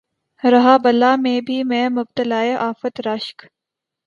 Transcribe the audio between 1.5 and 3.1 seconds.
میں مبتلائے آفت